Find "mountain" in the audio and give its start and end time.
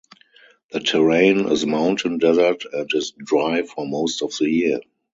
1.63-2.17